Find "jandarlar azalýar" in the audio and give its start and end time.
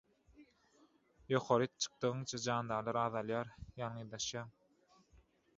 2.47-3.55